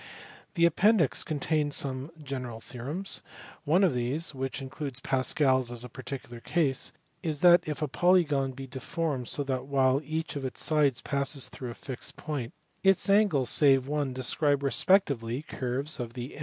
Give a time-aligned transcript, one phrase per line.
[0.55, 3.21] The appendix contains some general theorems.
[3.65, 7.87] One of these (which includes Pascal s as a particular case) is that if a
[7.87, 12.51] polygon be deformed so that while each of its sides passes through a fixed point,
[12.81, 16.35] its angles (save one) describe respectively curves of the